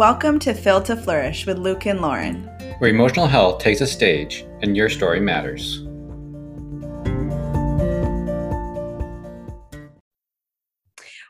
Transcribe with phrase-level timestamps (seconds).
[0.00, 2.44] Welcome to Phil to Flourish with Luke and Lauren,
[2.78, 5.82] where emotional health takes a stage and your story matters.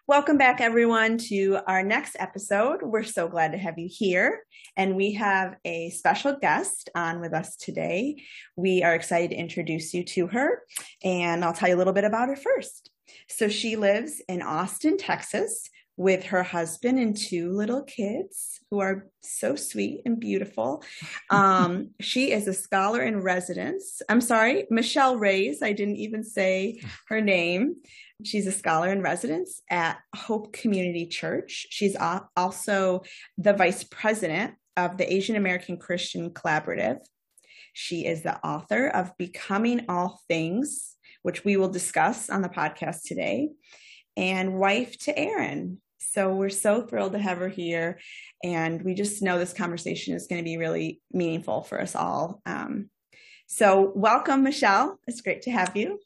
[0.07, 2.83] Welcome back, everyone, to our next episode.
[2.83, 4.45] We're so glad to have you here.
[4.77, 8.23] And we have a special guest on with us today.
[8.55, 10.63] We are excited to introduce you to her,
[11.03, 12.89] and I'll tell you a little bit about her first.
[13.29, 15.69] So, she lives in Austin, Texas
[16.01, 20.83] with her husband and two little kids who are so sweet and beautiful.
[21.29, 24.03] Um, she is a scholar in residence.
[24.09, 25.63] I'm sorry, Michelle Reyes.
[25.63, 27.77] I didn't even say her name.
[28.25, 31.67] She's a scholar in residence at Hope Community Church.
[31.71, 31.97] She's
[32.37, 33.03] also
[33.39, 36.99] the vice president of the Asian American Christian Collaborative.
[37.75, 43.03] She is the author of Becoming All Things, which we will discuss on the podcast
[43.05, 43.51] today,
[44.17, 45.81] and wife to Aaron.
[46.13, 48.01] So we're so thrilled to have her here.
[48.43, 52.43] And we just know this conversation is going to be really meaningful for us all.
[52.45, 52.91] Um,
[53.47, 54.99] so, welcome, Michelle.
[55.07, 56.01] It's great to have you.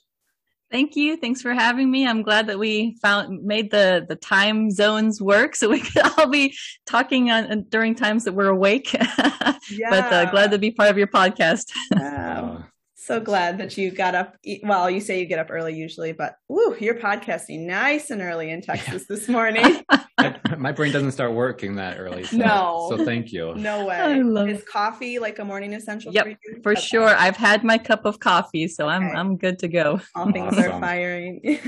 [0.71, 1.17] Thank you.
[1.17, 2.07] Thanks for having me.
[2.07, 6.29] I'm glad that we found made the the time zones work so we could all
[6.29, 6.55] be
[6.87, 8.93] talking on during times that we're awake.
[8.93, 9.55] yeah.
[9.91, 11.71] but uh, glad to be part of your podcast.
[11.95, 12.24] Wow
[13.05, 14.37] so glad that you got up.
[14.63, 18.51] Well, you say you get up early usually, but woo, you're podcasting nice and early
[18.51, 19.17] in Texas yeah.
[19.17, 19.85] this morning.
[20.59, 22.25] My brain doesn't start working that early.
[22.25, 22.87] So, no.
[22.89, 23.55] So thank you.
[23.57, 24.51] No way.
[24.51, 26.61] Is coffee like a morning essential yep, for you?
[26.63, 26.81] For okay.
[26.81, 27.09] sure.
[27.09, 28.95] I've had my cup of coffee, so okay.
[28.95, 30.01] I'm I'm good to go.
[30.15, 30.73] All things awesome.
[30.73, 31.41] are firing.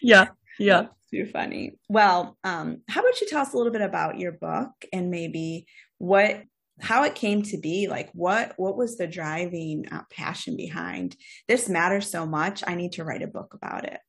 [0.00, 0.28] yeah.
[0.58, 0.82] Yeah.
[0.82, 1.74] That's too funny.
[1.88, 5.66] Well, um, how about you tell us a little bit about your book and maybe
[5.98, 6.42] what
[6.80, 11.16] how it came to be like what what was the driving uh, passion behind
[11.48, 14.00] this matters so much i need to write a book about it.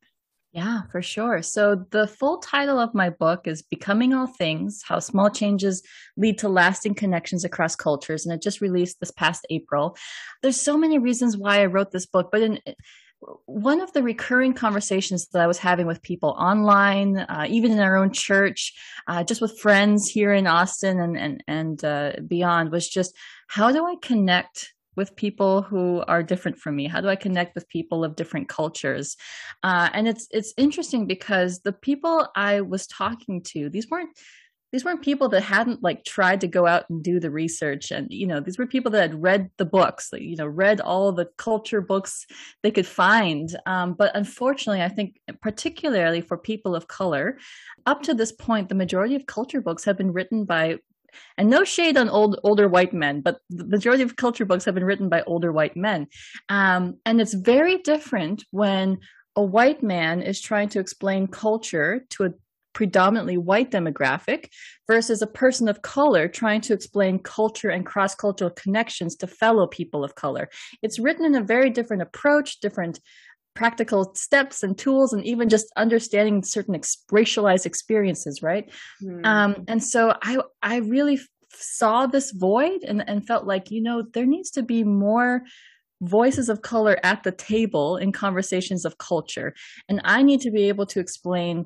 [0.53, 1.41] Yeah for sure.
[1.43, 5.83] So the full title of my book is becoming all things how small changes
[6.15, 9.95] lead to lasting connections across cultures and it just released this past april.
[10.41, 12.59] There's so many reasons why i wrote this book but in
[13.45, 17.79] one of the recurring conversations that I was having with people online, uh, even in
[17.79, 18.73] our own church,
[19.07, 23.15] uh, just with friends here in Austin and and and uh, beyond, was just
[23.47, 26.87] how do I connect with people who are different from me?
[26.87, 29.15] How do I connect with people of different cultures?
[29.61, 34.17] Uh, and it's it's interesting because the people I was talking to, these weren't
[34.71, 38.07] these weren't people that hadn't like tried to go out and do the research and
[38.09, 41.27] you know these were people that had read the books you know read all the
[41.37, 42.25] culture books
[42.63, 43.55] they could find.
[43.65, 47.37] Um, but unfortunately i think particularly for people of color
[47.85, 50.77] up to this point the majority of culture books have been written by
[51.37, 54.75] and no shade on old older white men but the majority of culture books have
[54.75, 56.07] been written by older white men.
[56.49, 58.99] Um, and it's very different when
[59.35, 62.33] a white man is trying to explain culture to a
[62.77, 64.49] predominantly white demographic
[64.85, 69.65] versus a person of color trying to explain culture and cross cultural connections to fellow
[69.65, 70.47] people of color.
[70.83, 72.99] It's written in a very different approach, different
[73.55, 78.71] practical steps and tools and even just understanding certain ex- racialized experiences right
[79.01, 79.25] mm.
[79.25, 81.19] um, and so i i really
[81.55, 85.41] saw this void and, and felt like you know there needs to be more
[86.01, 89.55] voices of color at the table in conversations of culture
[89.89, 91.65] and i need to be able to explain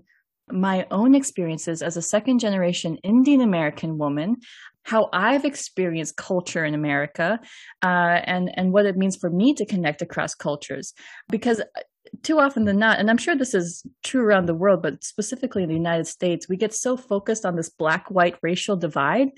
[0.54, 4.38] my own experiences as a second generation Indian American woman,
[4.84, 7.40] how I've experienced culture in America,
[7.84, 10.94] uh, and and what it means for me to connect across cultures.
[11.30, 11.82] Because uh,
[12.24, 15.64] too often than not, and I'm sure this is true around the world, but specifically
[15.64, 19.30] in the United States, we get so focused on this black-white racial divide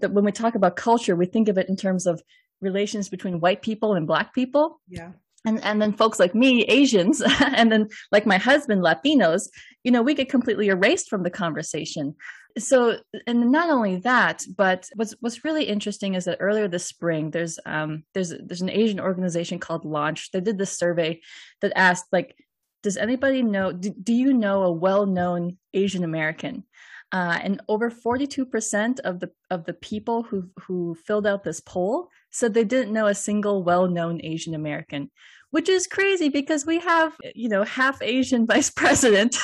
[0.00, 2.22] that when we talk about culture, we think of it in terms of
[2.60, 4.80] relations between white people and black people.
[4.86, 5.12] Yeah
[5.44, 9.48] and and then folks like me asians and then like my husband latinos
[9.84, 12.14] you know we get completely erased from the conversation.
[12.58, 17.30] So and not only that but what's what's really interesting is that earlier this spring
[17.30, 20.30] there's um there's there's an asian organization called LAAUNCH.
[20.32, 21.20] They did this survey
[21.62, 22.36] that asked like
[22.82, 26.64] does anybody know do, do you know a well-known asian american
[27.12, 32.08] uh, and over 42% of the of the people who who filled out this poll
[32.30, 35.10] said they didn't know a single well-known Asian American,
[35.50, 39.36] which is crazy because we have you know half Asian vice president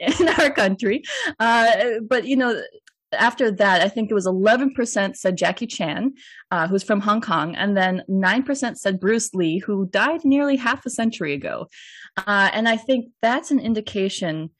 [0.00, 1.02] in our country.
[1.40, 2.60] Uh, but you know
[3.12, 6.14] after that, I think it was 11% said Jackie Chan,
[6.50, 10.84] uh, who's from Hong Kong, and then 9% said Bruce Lee, who died nearly half
[10.84, 11.68] a century ago.
[12.16, 14.50] Uh, and I think that's an indication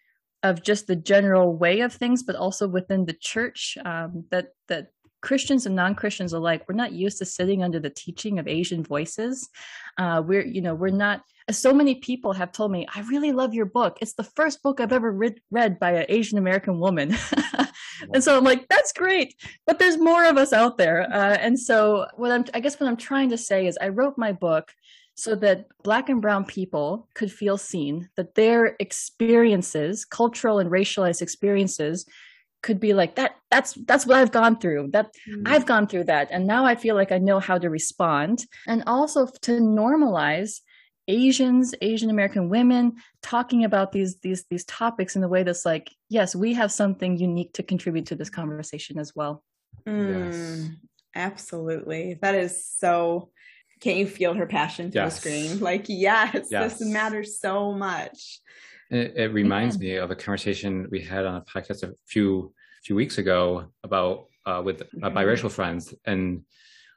[0.44, 4.88] of just the general way of things, but also within the church um, that that
[5.23, 9.49] Christians and non-Christians alike, we're not used to sitting under the teaching of Asian voices.
[9.96, 11.23] Uh, we're, you know, we're not.
[11.50, 13.99] So many people have told me, "I really love your book.
[14.02, 17.17] It's the first book I've ever read, read by an Asian American woman."
[18.12, 19.35] and so i'm like that's great
[19.67, 22.88] but there's more of us out there uh, and so what i'm i guess what
[22.88, 24.73] i'm trying to say is i wrote my book
[25.14, 31.22] so that black and brown people could feel seen that their experiences cultural and racialized
[31.22, 32.06] experiences
[32.62, 34.88] could be like that that's that's what i've gone through.
[34.90, 35.43] That mm.
[35.46, 36.28] i've gone through that.
[36.31, 38.46] And now i feel like i know how to respond.
[38.66, 40.61] And also to normalize
[41.06, 45.90] asians asian american women talking about these these these topics in a way that's like
[46.08, 49.44] yes we have something unique to contribute to this conversation as well.
[49.87, 50.70] Mm, yes.
[51.14, 52.19] absolutely.
[52.22, 53.28] That is so
[53.84, 55.14] can't you feel her passion through yes.
[55.14, 58.40] the screen like yes, yes, this matters so much
[58.90, 59.81] it, it, reminds yeah.
[59.81, 62.52] me of a conversation we had on a podcast a few
[62.84, 66.42] few weeks ago about uh, with uh, biracial friends, and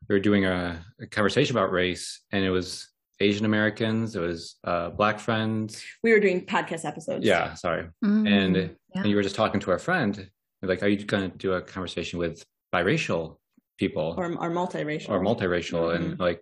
[0.08, 2.90] we were doing a, a, conversation about race, and it was
[3.20, 5.84] Asian Americans, it was uh, Black friends.
[6.04, 7.26] We were doing podcast episodes.
[7.26, 8.68] Yeah, sorry, mm, and yeah.
[8.96, 10.30] and you were just talking to our friend,
[10.62, 12.44] like, are you going to do a conversation with
[12.74, 13.38] biracial
[13.78, 16.04] people or, or multiracial or multiracial, mm-hmm.
[16.04, 16.42] and like,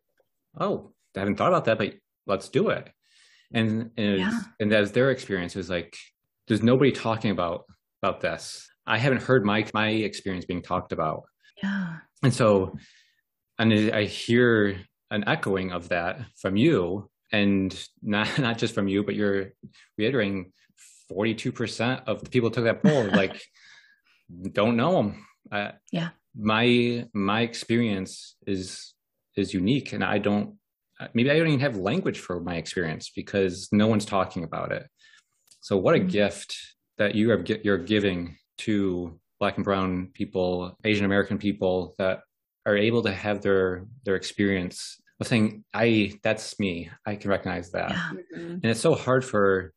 [0.59, 1.93] oh, I haven't thought about that, but
[2.27, 2.89] let's do it.
[3.53, 4.39] And and, yeah.
[4.59, 5.95] and as their experience is like
[6.47, 7.63] there's nobody talking about
[8.01, 8.67] about this.
[8.85, 11.23] I haven't heard my my experience being talked about.
[11.61, 11.97] Yeah.
[12.23, 12.75] And so
[13.57, 14.79] and i hear
[15.11, 19.51] an echoing of that from you and not not just from you but you're
[19.97, 20.51] reiterating
[21.11, 23.39] 42% of the people took that poll like
[24.51, 26.09] don't know them uh, yeah.
[26.35, 28.94] my my experience is
[29.37, 30.55] is unique and i don't
[31.13, 34.87] maybe I don't even have language for my experience because no one's talking about it.
[35.61, 36.09] So what a mm-hmm.
[36.09, 36.57] gift
[36.97, 42.21] that you are you're giving to Black and Brown people, Asian American people that
[42.65, 46.89] are able to have their their experience of saying, "I that's me.
[47.05, 48.09] I can recognize that." Yeah.
[48.35, 48.51] Mm-hmm.
[48.51, 49.73] And it's so hard for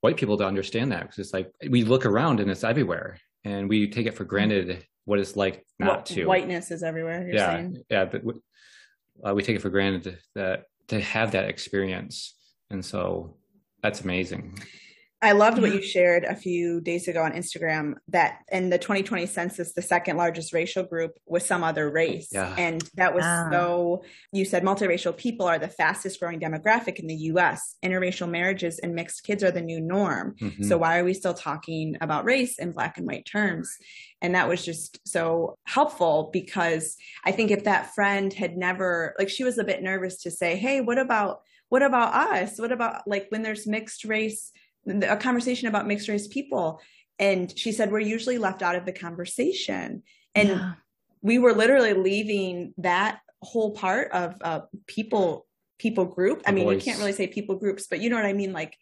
[0.00, 3.68] white people to understand that because it's like we look around and it's everywhere, and
[3.68, 6.26] we take it for granted what it's like not what, to.
[6.26, 7.28] Whiteness is everywhere.
[7.30, 7.84] yeah, saying.
[7.88, 8.22] yeah, but
[9.24, 12.34] uh, we take it for granted that to have that experience.
[12.70, 13.36] And so
[13.82, 14.58] that's amazing
[15.22, 19.24] I loved what you shared a few days ago on Instagram that in the 2020
[19.24, 22.28] census, the second largest racial group was some other race.
[22.30, 22.54] Yeah.
[22.58, 23.48] And that was ah.
[23.50, 27.76] so, you said multiracial people are the fastest growing demographic in the US.
[27.82, 30.34] Interracial marriages and mixed kids are the new norm.
[30.38, 30.64] Mm-hmm.
[30.64, 33.74] So why are we still talking about race in black and white terms?
[34.20, 39.30] And that was just so helpful because I think if that friend had never, like,
[39.30, 42.58] she was a bit nervous to say, hey, what about, what about us?
[42.58, 44.52] What about like when there's mixed race?
[44.86, 46.80] A conversation about mixed race people.
[47.18, 50.02] And she said we're usually left out of the conversation.
[50.34, 50.72] And yeah.
[51.22, 55.46] we were literally leaving that whole part of uh, people
[55.78, 56.42] people group.
[56.46, 56.76] I mean voice.
[56.76, 58.52] you can't really say people groups but you know what i mean?
[58.52, 58.76] Like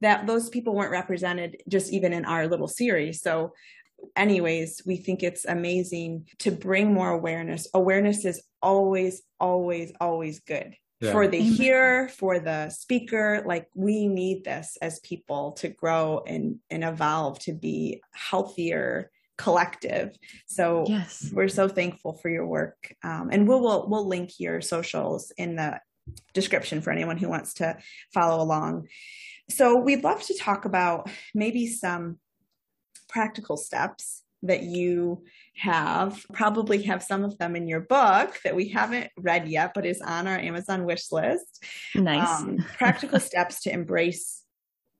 [0.00, 3.22] that those people weren't represented just even in our little series.
[3.22, 3.52] So
[4.14, 7.66] anyways we think it's amazing to bring more awareness.
[7.74, 11.12] Awareness is always always always good yeah.
[11.12, 13.42] for the hearer, for the speaker.
[13.46, 20.16] Like we need this as people to grow and, and evolve to be healthier collective.
[20.46, 21.30] So yes.
[21.32, 22.94] we're so thankful for your work.
[23.02, 25.80] Um, and we'll, we'll, we'll link your socials in the
[26.32, 27.76] description for anyone who wants to
[28.14, 28.88] follow along.
[29.50, 32.18] So we'd love to talk about maybe some
[33.08, 35.24] practical steps that you
[35.56, 36.24] have.
[36.32, 40.00] Probably have some of them in your book that we haven't read yet but is
[40.00, 41.64] on our amazon wish list.
[41.94, 42.42] Nice.
[42.42, 44.42] Um, practical steps to embrace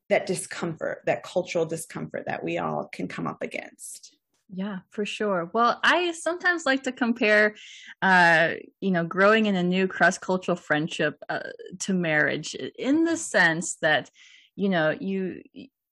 [0.09, 4.17] that discomfort that cultural discomfort that we all can come up against.
[4.53, 5.51] Yeah for sure.
[5.53, 7.57] Well i sometimes like to compare
[8.03, 8.51] uh
[8.81, 11.41] you know growing in a new cross-cultural friendship uh,
[11.81, 14.11] to marriage in the sense that
[14.55, 15.43] you know you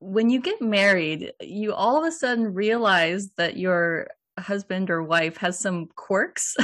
[0.05, 4.09] when you get married, you all of a sudden realize that your
[4.39, 6.57] husband or wife has some quirks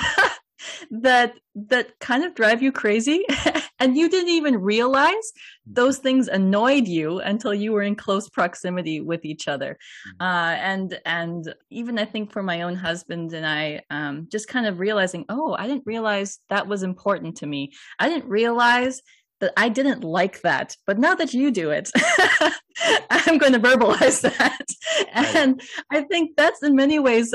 [0.90, 3.24] that that kind of drive you crazy.
[3.82, 5.32] And you didn't even realize
[5.64, 9.78] those things annoyed you until you were in close proximity with each other.
[10.20, 10.22] Mm-hmm.
[10.22, 14.66] uh, and and even i think for my own husband and i um, just kind
[14.66, 17.72] of realizing oh i didn't realize that was important to me.
[17.98, 19.00] I didn't realize
[19.40, 21.90] that I didn't like that, but now that you do it,
[23.10, 24.66] I'm going to verbalize that.
[25.12, 27.34] And I think that's in many ways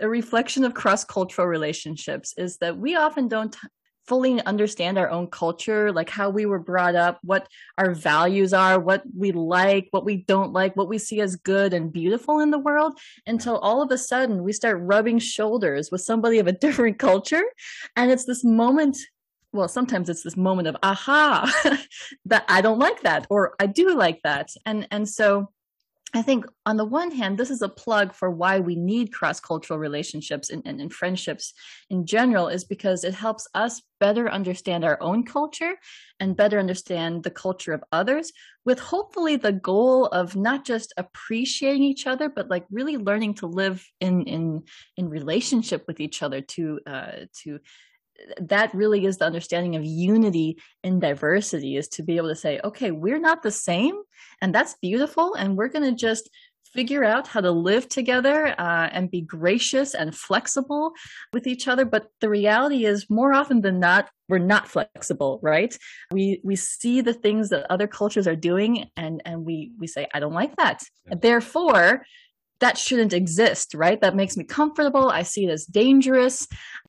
[0.00, 3.56] a reflection of cross cultural relationships is that we often don't
[4.06, 8.78] fully understand our own culture, like how we were brought up, what our values are,
[8.78, 12.50] what we like, what we don't like, what we see as good and beautiful in
[12.50, 16.52] the world, until all of a sudden we start rubbing shoulders with somebody of a
[16.66, 17.42] different culture.
[17.96, 18.96] And it's this moment
[19.56, 21.50] well sometimes it's this moment of aha
[22.24, 24.50] that i don't like that or i do like that.
[24.64, 25.50] And and so
[26.14, 29.38] I think on the one hand, this is a plug for why we need cross
[29.40, 31.52] cultural relationships and, and, and, friendships
[31.90, 35.74] in general, is because it helps us better understand our own culture
[36.20, 38.32] and better understand the culture of others,
[38.64, 43.46] with hopefully the goal of not just appreciating each other, but like really learning to
[43.46, 44.62] live in in
[44.96, 47.58] in relationship with each other to uh, to
[48.40, 52.60] that really is the understanding of unity in diversity is to be able to say
[52.64, 53.94] okay we're not the same
[54.40, 56.30] and that's beautiful and we're going to just
[56.72, 60.92] figure out how to live together uh, and be gracious and flexible
[61.32, 65.78] with each other but the reality is more often than not we're not flexible right
[66.10, 70.06] we we see the things that other cultures are doing and and we we say
[70.12, 71.14] i don't like that yeah.
[71.20, 72.04] therefore
[72.60, 74.00] that shouldn't exist, right?
[74.00, 75.10] That makes me comfortable.
[75.10, 76.48] I see it as dangerous.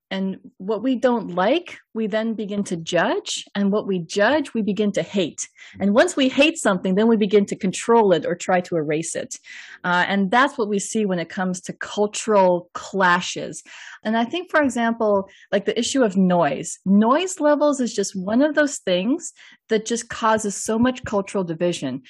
[0.10, 3.44] And what we don't like, we then begin to judge.
[3.56, 5.50] And what we judge, we begin to hate.
[5.80, 9.16] And once we hate something, then we begin to control it or try to erase
[9.16, 9.38] it.
[9.84, 13.64] Uh, and that's what we see when it comes to cultural clashes.
[14.04, 18.42] And I think, for example, like the issue of noise, noise levels is just one
[18.42, 19.34] of those things
[19.68, 22.04] that just causes so much cultural division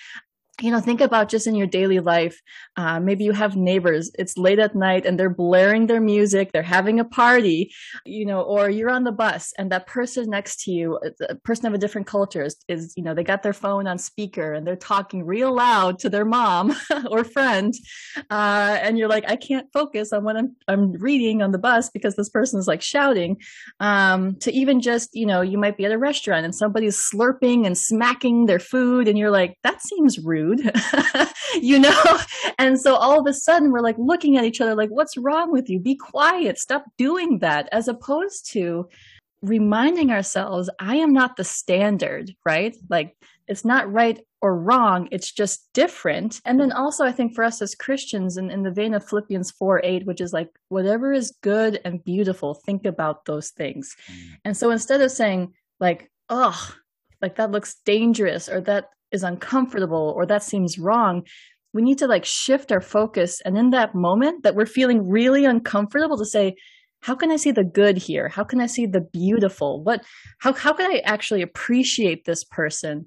[0.61, 2.41] you know think about just in your daily life
[2.77, 6.63] uh, maybe you have neighbors it's late at night and they're blaring their music they're
[6.63, 7.71] having a party
[8.05, 10.99] you know or you're on the bus and that person next to you
[11.29, 13.97] a person of a different culture is, is you know they got their phone on
[13.99, 16.75] speaker and they're talking real loud to their mom
[17.11, 17.75] or friend
[18.31, 21.89] uh, and you're like i can't focus on what I'm, I'm reading on the bus
[21.89, 23.37] because this person is like shouting
[23.79, 27.65] um, to even just you know you might be at a restaurant and somebody's slurping
[27.67, 30.46] and smacking their food and you're like that seems rude
[31.61, 32.03] you know?
[32.59, 35.51] And so all of a sudden we're like looking at each other like, what's wrong
[35.51, 35.79] with you?
[35.79, 36.57] Be quiet.
[36.57, 37.69] Stop doing that.
[37.71, 38.89] As opposed to
[39.43, 42.75] reminding ourselves, I am not the standard, right?
[42.89, 43.15] Like
[43.47, 45.07] it's not right or wrong.
[45.11, 46.41] It's just different.
[46.45, 49.51] And then also, I think for us as Christians, in, in the vein of Philippians
[49.51, 53.95] 4 8, which is like, whatever is good and beautiful, think about those things.
[54.11, 54.29] Mm.
[54.45, 56.75] And so instead of saying, like, oh,
[57.21, 61.23] like that looks dangerous or that is uncomfortable or that seems wrong
[61.73, 63.41] we need to like shift our focus.
[63.41, 66.55] And in that moment that we're feeling really uncomfortable to say
[67.01, 68.27] how can i see the good here?
[68.27, 69.83] How can i see the beautiful?
[69.83, 70.03] What
[70.39, 73.05] how how can i actually appreciate this person?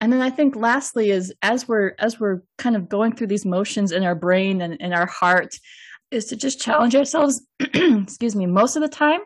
[0.00, 3.44] And then i think lastly is as we're as we're kind of going through these
[3.44, 5.56] motions in our brain and in our heart
[6.12, 9.20] is to just challenge ourselves excuse me most of the time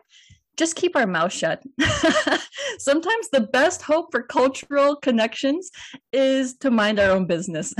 [0.59, 1.63] just keep our mouth shut.
[2.79, 5.71] Sometimes the best hope for cultural connections
[6.11, 7.73] is to mind our own business.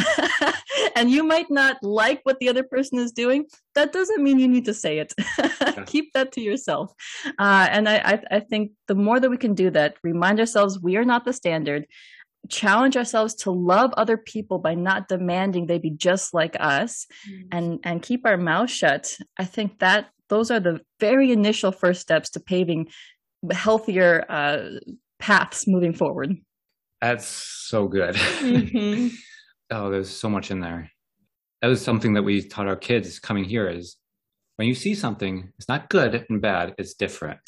[0.95, 3.45] and you might not like what the other person is doing.
[3.75, 5.13] That doesn't mean you need to say it.
[5.85, 6.93] keep that to yourself.
[7.37, 10.79] Uh, and I, I, I think the more that we can do that, remind ourselves
[10.79, 11.85] we are not the standard
[12.47, 17.43] challenge ourselves to love other people by not demanding they be just like us mm.
[17.51, 22.01] and and keep our mouth shut i think that those are the very initial first
[22.01, 22.87] steps to paving
[23.51, 24.79] healthier uh,
[25.19, 26.37] paths moving forward.
[27.01, 28.15] That's so good.
[28.15, 29.15] Mm-hmm.
[29.71, 30.91] oh, there's so much in there.
[31.61, 33.97] That was something that we taught our kids coming here is
[34.55, 37.39] when you see something, it's not good and bad, it's different.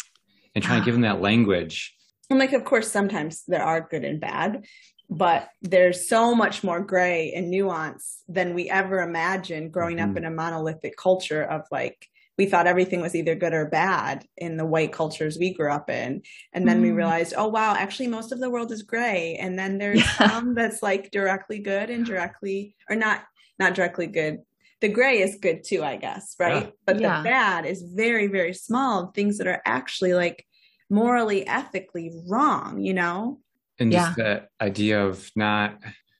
[0.56, 1.96] And trying to give them that language.
[2.30, 4.66] And like, of course, sometimes there are good and bad,
[5.10, 10.12] but there's so much more gray and nuance than we ever imagined growing mm-hmm.
[10.12, 12.08] up in a monolithic culture of like
[12.38, 15.90] we thought everything was either good or bad in the white cultures we grew up
[15.90, 16.22] in.
[16.54, 16.84] And then mm.
[16.84, 19.36] we realized, oh, wow, actually, most of the world is gray.
[19.40, 20.28] And then there's yeah.
[20.30, 23.24] some that's like directly good and directly, or not,
[23.60, 24.40] not directly good.
[24.80, 26.66] The gray is good too, I guess, right?
[26.66, 26.72] Yeah.
[26.86, 27.18] But yeah.
[27.18, 30.46] the bad is very, very small things that are actually like
[30.90, 33.40] morally, ethically wrong, you know?
[33.78, 35.78] And just the idea of not,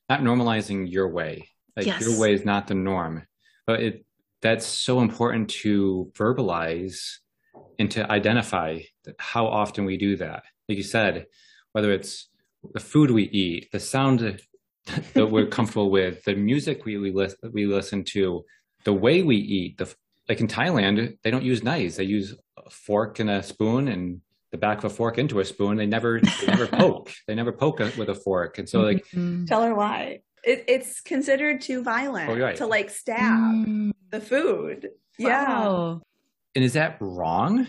[0.10, 1.48] not normalizing your way.
[1.76, 2.02] Like yes.
[2.02, 3.26] your way is not the norm.
[3.66, 4.06] But it
[4.42, 7.18] that's so important to verbalize
[7.78, 8.80] and to identify
[9.18, 10.44] how often we do that.
[10.68, 11.28] Like you said,
[11.74, 12.30] whether it's
[12.74, 14.40] the food we eat, the sound
[15.14, 18.46] that we're comfortable with, the music we we, li- we listen to,
[18.84, 19.78] the way we eat.
[19.78, 19.94] The
[20.30, 24.22] like in Thailand, they don't use knives; they use a fork and a spoon, and
[24.52, 25.78] the back of a fork into a spoon.
[25.78, 27.12] They never they never poke.
[27.28, 29.46] They never poke a, with a fork, and so like mm-hmm.
[29.46, 30.22] tell her why.
[30.44, 32.56] It, it's considered too violent oh, right.
[32.56, 33.92] to like stab mm.
[34.12, 34.90] The food.
[35.20, 36.02] Wow.
[36.02, 36.08] Yeah.
[36.56, 37.68] And is that wrong?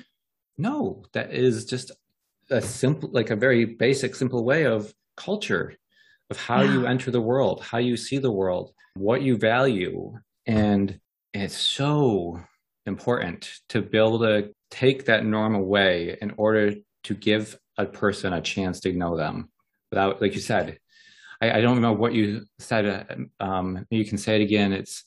[0.58, 1.92] No, that is just
[2.50, 5.74] a simple, like a very basic, simple way of culture,
[6.30, 6.72] of how yeah.
[6.72, 10.18] you enter the world, how you see the world, what you value.
[10.46, 10.98] And
[11.32, 12.40] it's so
[12.86, 18.32] important to be able to take that norm away in order to give a person
[18.32, 19.50] a chance to know them
[19.90, 20.78] without, like you said,
[21.40, 23.06] I, I don't remember what you said.
[23.40, 24.72] Um, you can say it again.
[24.72, 25.04] It's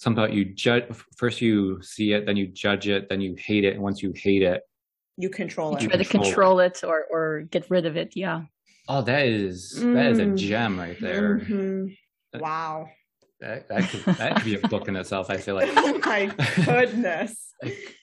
[0.00, 0.84] something about you judge.
[1.16, 4.12] First, you see it, then you judge it, then you hate it, and once you
[4.16, 4.62] hate it,
[5.18, 5.82] you control it.
[5.82, 8.16] You try to control it or or get rid of it.
[8.16, 8.42] Yeah.
[8.88, 9.94] Oh, that is mm.
[9.94, 10.36] that is a mm.
[10.36, 11.40] gem right there.
[11.40, 12.40] Mm-hmm.
[12.40, 12.88] Wow.
[13.40, 15.30] That, that, could, that could be a book in itself.
[15.30, 15.70] I feel like.
[15.76, 16.26] oh my
[16.64, 17.54] goodness.
[17.62, 17.96] like,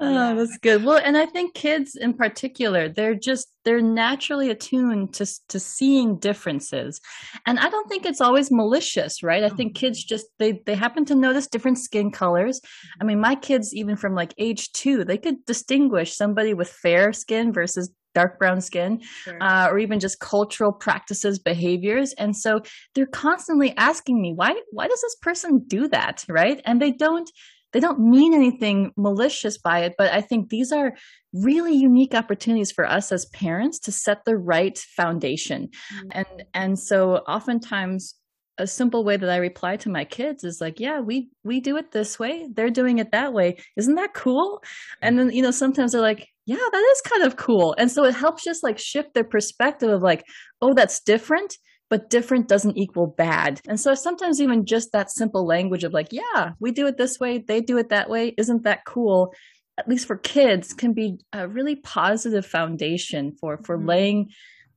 [0.00, 0.84] Oh, that's good.
[0.84, 6.18] Well, and I think kids in particular, they're just they're naturally attuned to to seeing
[6.18, 7.00] differences.
[7.46, 9.44] And I don't think it's always malicious, right?
[9.44, 12.60] I think kids just they they happen to notice different skin colors.
[13.00, 17.12] I mean, my kids even from like age 2, they could distinguish somebody with fair
[17.12, 19.38] skin versus dark brown skin sure.
[19.40, 22.60] uh, or even just cultural practices behaviors and so
[22.94, 27.28] they're constantly asking me why why does this person do that right and they don't
[27.74, 30.94] they don't mean anything malicious by it but i think these are
[31.34, 35.68] really unique opportunities for us as parents to set the right foundation.
[35.92, 36.08] Mm-hmm.
[36.12, 38.14] and and so oftentimes
[38.56, 41.76] a simple way that i reply to my kids is like yeah we we do
[41.76, 42.48] it this way.
[42.52, 43.58] They're doing it that way.
[43.76, 44.62] Isn't that cool?
[45.02, 47.74] And then you know sometimes they're like yeah that is kind of cool.
[47.78, 50.24] And so it helps just like shift their perspective of like
[50.62, 51.58] oh that's different
[51.90, 53.60] but different doesn't equal bad.
[53.68, 57.20] And so sometimes even just that simple language of like, yeah, we do it this
[57.20, 59.34] way, they do it that way, isn't that cool?
[59.78, 63.88] At least for kids, can be a really positive foundation for for mm-hmm.
[63.88, 64.30] laying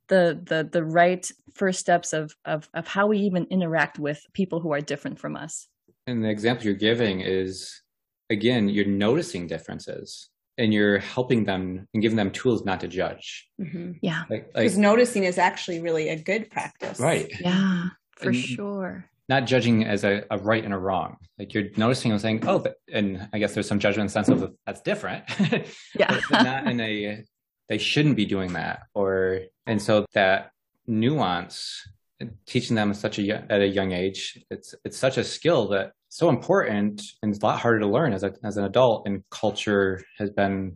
[0.07, 4.59] the the the right first steps of of of how we even interact with people
[4.59, 5.67] who are different from us.
[6.07, 7.81] And the example you're giving is
[8.29, 13.47] again, you're noticing differences and you're helping them and giving them tools not to judge.
[13.61, 13.93] Mm-hmm.
[14.01, 14.23] Yeah.
[14.29, 16.99] Because like, like, noticing is actually really a good practice.
[16.99, 17.31] Right.
[17.39, 17.85] Yeah,
[18.15, 19.05] for and sure.
[19.29, 21.17] Not judging as a, a, right and a wrong.
[21.37, 24.53] Like you're noticing and saying, oh, but, and I guess there's some judgment sense of
[24.65, 25.25] that's different.
[25.95, 26.19] yeah.
[26.29, 27.23] but not in a,
[27.67, 28.83] they shouldn't be doing that.
[28.93, 30.51] Or, and so that
[30.87, 31.87] nuance,
[32.45, 36.29] teaching them such a, at a young age, it's, it's such a skill that so
[36.29, 40.03] important and it's a lot harder to learn as, a, as an adult and culture
[40.17, 40.75] has been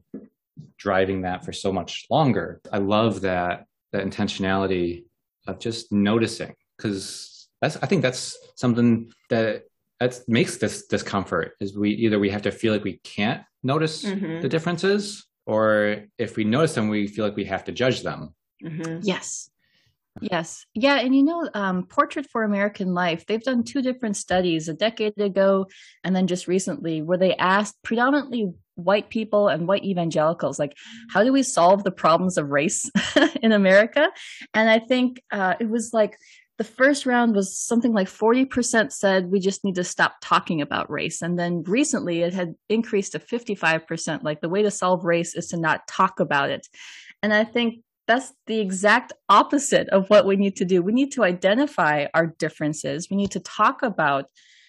[0.78, 5.04] driving that for so much longer i love that that intentionality
[5.48, 9.64] of just noticing because that's i think that's something that
[10.00, 14.04] that makes this discomfort is we either we have to feel like we can't notice
[14.04, 14.42] mm-hmm.
[14.42, 18.36] the differences or if we notice them we feel like we have to judge them
[18.64, 19.00] mm-hmm.
[19.02, 19.50] yes
[20.20, 20.66] Yes.
[20.74, 21.00] Yeah.
[21.00, 25.18] And you know, um, Portrait for American Life, they've done two different studies a decade
[25.18, 25.68] ago
[26.04, 30.76] and then just recently where they asked predominantly white people and white evangelicals, like,
[31.12, 32.90] how do we solve the problems of race
[33.42, 34.10] in America?
[34.54, 36.18] And I think uh, it was like
[36.58, 40.92] the first round was something like 40% said we just need to stop talking about
[40.92, 41.22] race.
[41.22, 44.24] And then recently it had increased to 55%.
[44.24, 46.68] Like the way to solve race is to not talk about it.
[47.24, 50.82] And I think that's the exact opposite of what we need to do.
[50.82, 53.08] We need to identify our differences.
[53.10, 54.26] We need to talk about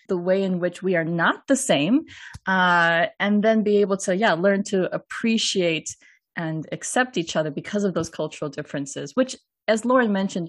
[0.08, 2.02] the way in which we are not the same,
[2.46, 5.88] uh, and then be able to, yeah, learn to appreciate
[6.36, 10.48] and accept each other because of those cultural differences, which, as Lauren mentioned,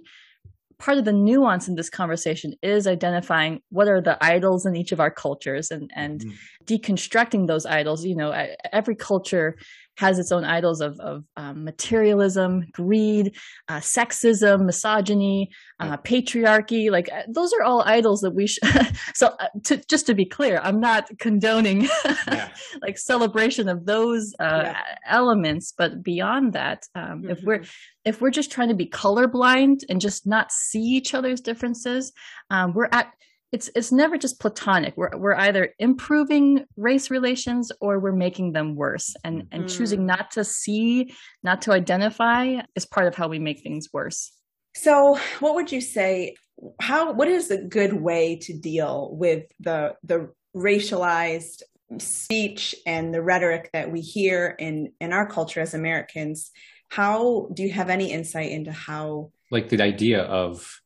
[0.77, 4.91] part of the nuance in this conversation is identifying what are the idols in each
[4.91, 6.33] of our cultures and and mm-hmm.
[6.65, 8.31] deconstructing those idols you know
[8.71, 9.55] every culture
[9.97, 13.35] has its own idols of, of um, materialism, greed,
[13.67, 16.89] uh, sexism, misogyny, uh, patriarchy.
[16.89, 18.63] Like uh, those are all idols that we should.
[19.13, 21.81] so, uh, to, just to be clear, I'm not condoning
[22.27, 22.49] yeah.
[22.81, 24.81] like celebration of those uh, yeah.
[25.07, 27.29] elements, but beyond that, um, mm-hmm.
[27.29, 27.69] if we're mm-hmm.
[28.05, 32.11] if we're just trying to be colorblind and just not see each other's differences,
[32.49, 33.13] um, we're at
[33.53, 34.97] it's it's never just platonic.
[34.97, 39.15] We're, we're either improving race relations or we're making them worse.
[39.23, 39.77] And and mm.
[39.77, 41.13] choosing not to see
[41.43, 44.31] not to identify is part of how we make things worse.
[44.75, 46.35] So what would you say
[46.81, 51.61] how what is a good way to deal with the the racialized
[51.99, 56.49] speech and the rhetoric that we hear in in our culture as americans?
[56.89, 60.81] How do you have any insight into how like the idea of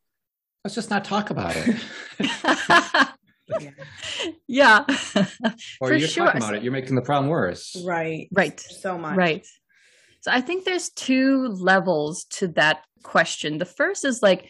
[0.67, 1.77] let's just not talk about it.
[4.49, 4.83] yeah.
[5.79, 6.25] or you're sure.
[6.25, 7.81] talking about it, you're making the problem worse.
[7.85, 8.27] Right.
[8.33, 8.59] Right.
[8.59, 9.15] So much.
[9.15, 9.47] Right.
[10.19, 13.59] So I think there's two levels to that question.
[13.59, 14.49] The first is like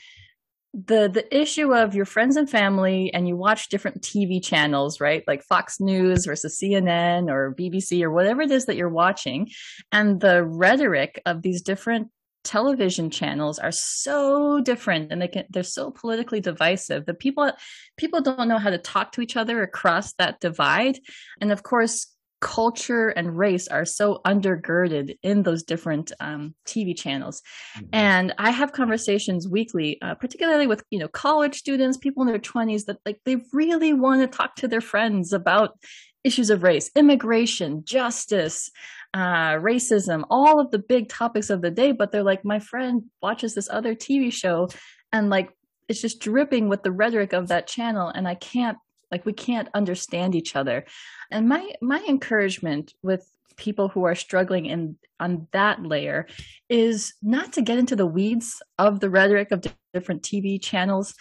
[0.73, 5.23] the the issue of your friends and family and you watch different TV channels, right?
[5.27, 9.51] Like Fox News versus CNN or BBC or whatever it is that you're watching
[9.91, 12.07] and the rhetoric of these different
[12.47, 17.51] television channels are so different and they can they're so politically divisive that people
[17.97, 20.97] people don't know how to talk to each other across that divide
[21.41, 27.41] and of course culture and race are so undergirded in those different um, TV channels.
[27.75, 27.87] Mm-hmm.
[27.93, 32.37] And I have conversations weekly, uh, particularly with you know college students, people in their
[32.37, 35.79] twenties, that like they really want to talk to their friends about
[36.23, 38.69] issues of race, immigration, justice,
[39.17, 41.91] uh, racism, all of the big topics of the day.
[41.91, 44.69] But they're like, my friend watches this other TV show,
[45.11, 45.49] and like
[45.89, 48.77] it's just dripping with the rhetoric of that channel, and I can't
[49.11, 50.85] like we can't understand each other
[51.31, 53.25] and my my encouragement with
[53.55, 56.27] people who are struggling in on that layer
[56.69, 61.15] is not to get into the weeds of the rhetoric of different TV channels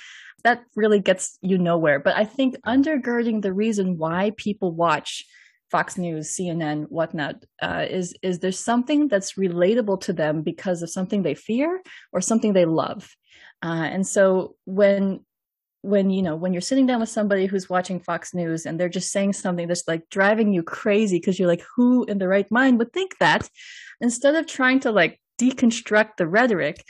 [0.44, 5.24] that really gets you nowhere but i think undergirding the reason why people watch
[5.70, 10.90] Fox News, CNN, whatnot, uh, is is there something that's relatable to them because of
[10.90, 13.14] something they fear or something they love,
[13.64, 15.24] uh, and so when
[15.82, 18.88] when you know when you're sitting down with somebody who's watching Fox News and they're
[18.88, 22.50] just saying something that's like driving you crazy because you're like who in the right
[22.50, 23.48] mind would think that?
[24.00, 26.84] Instead of trying to like deconstruct the rhetoric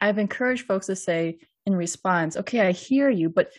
[0.00, 3.52] I've encouraged folks to say in response okay I hear you but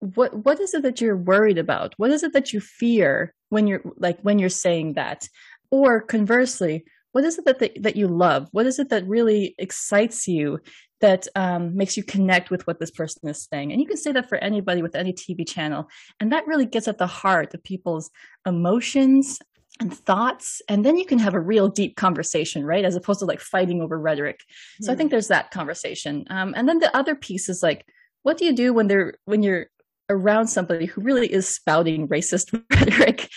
[0.00, 3.66] what what is it that you're worried about what is it that you fear when
[3.66, 5.28] you're like when you're saying that
[5.70, 9.54] or conversely what is it that, that, that you love what is it that really
[9.58, 10.60] excites you
[11.00, 13.72] that um, makes you connect with what this person is saying.
[13.72, 15.88] And you can say that for anybody with any TV channel.
[16.20, 18.10] And that really gets at the heart of people's
[18.46, 19.38] emotions
[19.78, 20.62] and thoughts.
[20.68, 22.84] And then you can have a real deep conversation, right?
[22.84, 24.40] As opposed to like fighting over rhetoric.
[24.40, 24.84] Mm-hmm.
[24.84, 25.12] So I think hmm.
[25.12, 26.24] there's that conversation.
[26.30, 27.84] Um, and then the other piece is like,
[28.22, 29.66] what do you do when they're, when you're
[30.08, 33.28] around somebody who really is spouting racist rhetoric?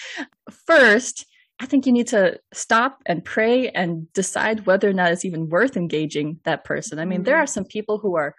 [0.65, 1.25] First,
[1.59, 5.49] I think you need to stop and pray and decide whether or not it's even
[5.49, 6.99] worth engaging that person.
[6.99, 7.25] I mean, mm-hmm.
[7.25, 8.33] there are some people who are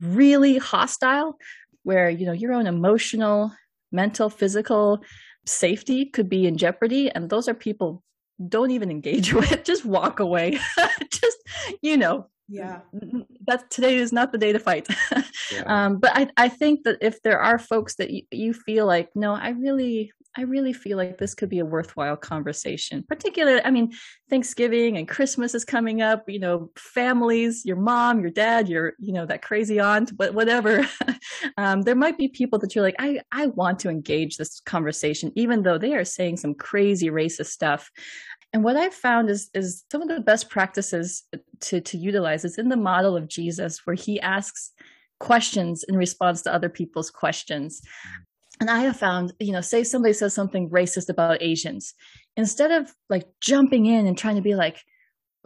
[0.00, 1.38] really hostile
[1.82, 3.52] where, you know, your own emotional,
[3.90, 5.02] mental, physical
[5.46, 7.10] safety could be in jeopardy.
[7.10, 8.02] And those are people
[8.46, 10.58] don't even engage with, just walk away.
[11.10, 11.38] just,
[11.80, 12.80] you know, yeah
[13.46, 14.86] that today is not the day to fight
[15.52, 15.62] yeah.
[15.66, 19.10] um, but I, I think that if there are folks that you, you feel like
[19.14, 23.04] no i really I really feel like this could be a worthwhile conversation.
[23.08, 23.92] Particularly, I mean,
[24.30, 29.12] Thanksgiving and Christmas is coming up, you know, families, your mom, your dad, your, you
[29.12, 30.86] know, that crazy aunt, but whatever.
[31.56, 35.32] um, there might be people that you're like, I, I want to engage this conversation,
[35.34, 37.90] even though they are saying some crazy racist stuff.
[38.52, 41.24] And what I've found is is some of the best practices
[41.60, 44.72] to to utilize is in the model of Jesus, where he asks
[45.20, 48.24] questions in response to other people's questions mm.
[48.60, 51.94] and I have found, you know, say somebody says something racist about Asians,
[52.36, 54.82] instead of like jumping in and trying to be like,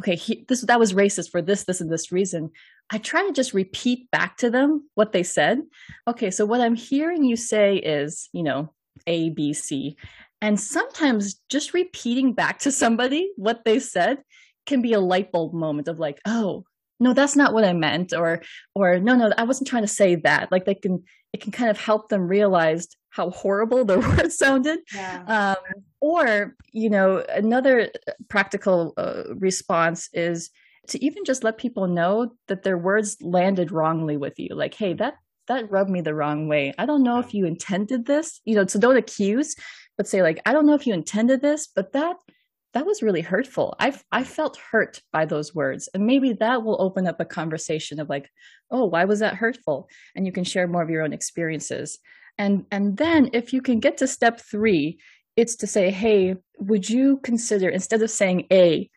[0.01, 2.51] okay, he, this that was racist for this, this, and this reason.
[2.91, 5.61] I try to just repeat back to them what they said.
[6.07, 8.73] Okay, so what I'm hearing you say is, you know,
[9.07, 9.97] A, B, C,
[10.43, 14.19] and sometimes just repeating back to somebody what they said
[14.67, 16.65] can be a light bulb moment of like, oh,
[17.01, 18.43] no, that's not what I meant, or
[18.75, 20.53] or no, no, I wasn't trying to say that.
[20.53, 21.03] Like they can,
[21.33, 24.81] it can kind of help them realize how horrible their words sounded.
[24.95, 25.57] Yeah.
[25.57, 27.91] Um, or, you know, another
[28.29, 30.51] practical uh, response is
[30.89, 34.55] to even just let people know that their words landed wrongly with you.
[34.55, 35.15] Like, hey, that
[35.49, 36.73] that rubbed me the wrong way.
[36.79, 39.57] I don't know if you intended this, you know, so don't accuse,
[39.97, 42.17] but say like, I don't know if you intended this, but that
[42.75, 43.77] that was really hurtful.
[43.79, 48.01] I I felt hurt by those words, and maybe that will open up a conversation
[48.01, 48.31] of like,
[48.71, 49.89] oh, why was that hurtful?
[50.17, 51.99] And you can share more of your own experiences.
[52.39, 54.99] And, and then if you can get to step three,
[55.37, 58.91] it's to say, hey, would you consider, instead of saying A,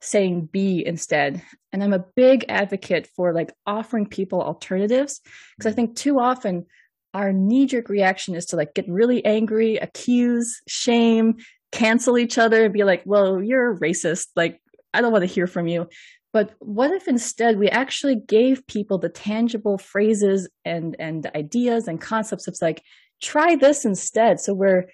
[0.00, 1.42] saying B instead?
[1.72, 5.20] And I'm a big advocate for like offering people alternatives
[5.56, 5.76] because I mm.
[5.76, 6.66] think too often
[7.14, 11.36] our knee jerk reaction is to like get really angry, accuse, shame,
[11.70, 14.28] cancel each other, and be like, well, you're racist.
[14.36, 14.60] Like,
[14.94, 15.88] I don't want to hear from you.
[16.32, 22.00] But what if instead we actually gave people the tangible phrases and and ideas and
[22.00, 22.82] concepts of like
[23.20, 24.40] try this instead.
[24.40, 24.86] So we're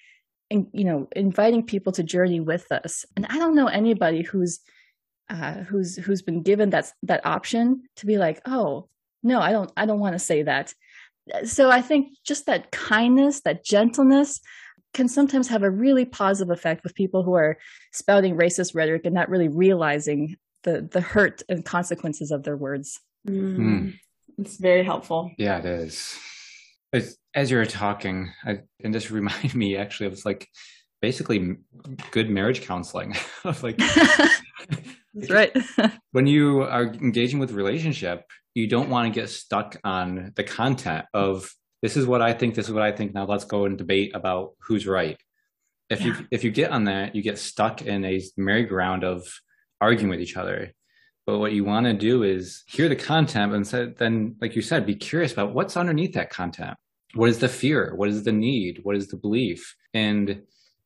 [0.50, 3.04] you know inviting people to journey with us.
[3.16, 4.61] And I don't know anybody who's
[5.31, 8.88] uh, who's who's been given that that option to be like, oh
[9.22, 10.74] no, I don't I don't want to say that.
[11.44, 14.40] So I think just that kindness, that gentleness,
[14.94, 17.58] can sometimes have a really positive effect with people who are
[17.92, 23.00] spouting racist rhetoric and not really realizing the the hurt and consequences of their words.
[23.26, 23.94] Mm.
[24.38, 25.32] It's very helpful.
[25.36, 26.16] Yeah, it is.
[26.92, 30.48] As, as you were talking, I, and this reminded me actually of like
[31.00, 31.56] basically
[32.10, 33.14] good marriage counseling.
[33.44, 33.78] of like
[35.18, 35.57] that's right.
[36.12, 41.07] when you are engaging with relationship, you don't want to get stuck on the content
[41.14, 41.50] of
[41.83, 43.14] this is what I think, this is what I think.
[43.14, 45.16] Now let's go and debate about who's right.
[45.90, 46.07] if yeah.
[46.07, 49.28] you if you get on that, you get stuck in a merry-go-round of
[49.81, 50.72] arguing with each other.
[51.26, 54.87] But what you want to do is hear the content and then, like you said,
[54.87, 56.76] be curious about what's underneath that content.
[57.14, 57.94] What is the fear?
[57.94, 58.81] What is the need?
[58.83, 59.76] What is the belief?
[59.92, 60.42] And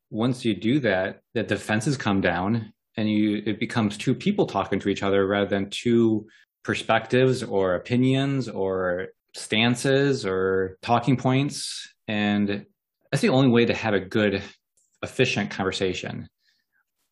[0.09, 4.79] once you do that, the defenses come down and you it becomes two people talking
[4.79, 6.27] to each other rather than two
[6.63, 11.87] perspectives or opinions or stances or talking points.
[12.07, 12.65] And
[13.11, 14.41] that's the only way to have a good,
[15.01, 16.27] efficient conversation.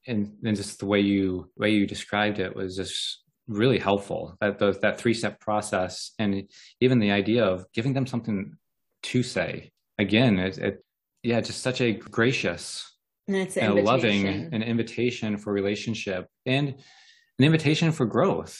[0.08, 4.36] And then just the way you way you described it was just really helpful.
[4.42, 8.58] That those, that three step process, and even the idea of giving them something
[9.04, 9.72] to say.
[10.00, 10.86] Again, it, it
[11.22, 12.91] yeah, just such a gracious
[13.34, 18.60] and, it's and loving an invitation for relationship and an invitation for growth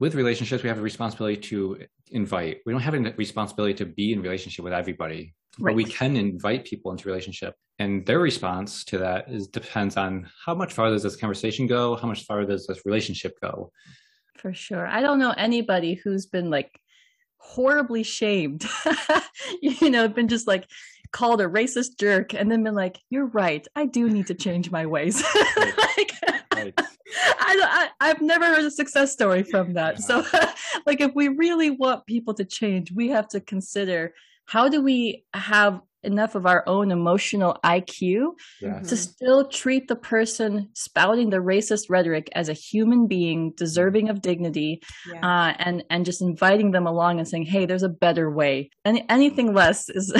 [0.00, 2.58] with relationships, we have a responsibility to invite.
[2.64, 5.70] We don't have a responsibility to be in relationship with everybody, right.
[5.70, 7.54] but we can invite people into relationship.
[7.78, 11.96] And their response to that is depends on how much farther does this conversation go,
[11.96, 13.70] how much farther does this relationship go.
[14.38, 14.86] For sure.
[14.86, 16.80] I don't know anybody who's been like
[17.40, 18.64] horribly shamed,
[19.62, 20.66] you know, been just like
[21.10, 23.66] called a racist jerk and then been like, you're right.
[23.74, 25.22] I do need to change my ways.
[25.56, 26.12] like,
[26.54, 26.74] right.
[27.12, 30.00] I, I have never heard a success story from that.
[30.00, 30.24] So,
[30.86, 35.24] like, if we really want people to change, we have to consider how do we
[35.34, 38.88] have enough of our own emotional IQ yes.
[38.88, 44.22] to still treat the person spouting the racist rhetoric as a human being deserving of
[44.22, 44.82] dignity,
[45.12, 45.26] yeah.
[45.26, 49.04] uh, and and just inviting them along and saying, "Hey, there's a better way." Any
[49.08, 50.12] anything less is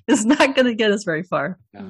[0.08, 1.58] is not going to get us very far.
[1.72, 1.82] Yeah.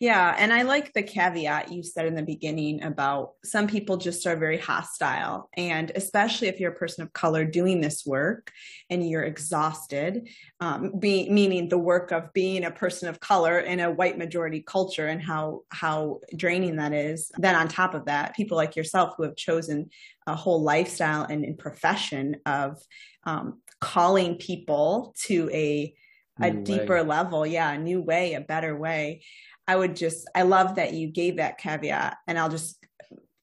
[0.00, 0.32] Yeah.
[0.38, 4.36] And I like the caveat you said in the beginning about some people just are
[4.36, 5.50] very hostile.
[5.56, 8.52] And especially if you're a person of color doing this work
[8.90, 10.28] and you're exhausted,
[10.60, 14.62] um, be, meaning the work of being a person of color in a white majority
[14.64, 17.32] culture and how, how draining that is.
[17.36, 19.90] Then on top of that, people like yourself who have chosen
[20.28, 22.80] a whole lifestyle and, and profession of
[23.24, 25.92] um, calling people to a
[26.40, 29.22] a deeper level yeah a new way a better way
[29.68, 32.82] I would just, I love that you gave that caveat and I'll just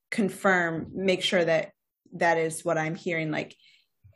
[0.10, 1.72] confirm, make sure that
[2.14, 3.30] that is what I'm hearing.
[3.30, 3.56] Like,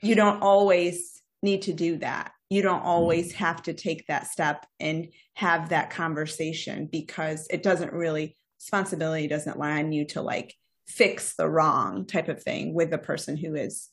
[0.02, 2.32] you don't always need to do that.
[2.50, 3.44] You don't always mm-hmm.
[3.46, 9.60] have to take that step and have that conversation because it doesn't really, responsibility doesn't
[9.60, 10.56] lie on you to like
[10.88, 13.90] fix the wrong type of thing with the person who is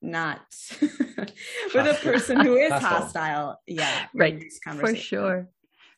[0.00, 0.40] not
[0.80, 0.94] with
[1.74, 3.60] a person who is hostile.
[3.66, 4.06] Yeah.
[4.14, 4.42] Right.
[4.64, 5.48] For sure.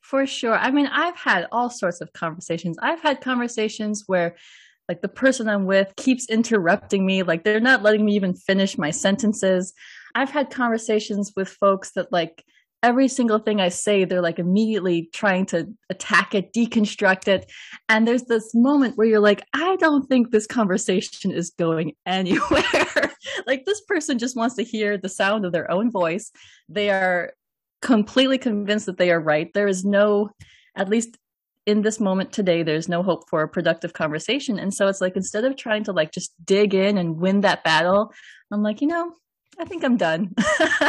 [0.00, 0.56] For sure.
[0.56, 2.76] I mean, I've had all sorts of conversations.
[2.80, 4.36] I've had conversations where
[4.88, 8.76] like the person I'm with keeps interrupting me, like they're not letting me even finish
[8.76, 9.72] my sentences.
[10.14, 12.44] I've had conversations with folks that like
[12.82, 17.50] every single thing I say, they're like immediately trying to attack it, deconstruct it.
[17.88, 23.12] And there's this moment where you're like, I don't think this conversation is going anywhere.
[23.46, 26.32] like this person just wants to hear the sound of their own voice.
[26.68, 27.32] They are
[27.80, 29.52] completely convinced that they are right.
[29.54, 30.30] There is no,
[30.76, 31.16] at least
[31.66, 34.58] in this moment today, there's no hope for a productive conversation.
[34.58, 37.64] And so it's like instead of trying to like just dig in and win that
[37.64, 38.12] battle,
[38.50, 39.12] I'm like, you know,
[39.58, 40.34] I think I'm done.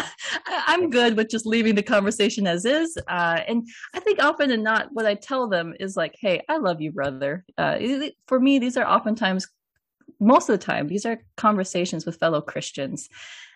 [0.47, 2.97] I'm good with just leaving the conversation as is.
[3.08, 6.58] Uh, and I think often and not, what I tell them is like, hey, I
[6.58, 7.43] love you, brother.
[7.58, 7.77] Uh,
[8.27, 9.47] for me, these are oftentimes,
[10.19, 13.10] most of the time, these are conversations with fellow Christians.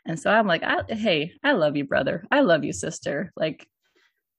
[0.06, 2.26] And so I'm like, I, hey, I love you, brother.
[2.32, 3.32] I love you, sister.
[3.36, 3.68] Like,